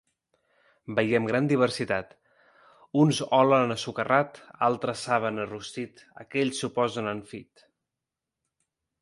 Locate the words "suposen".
6.67-7.13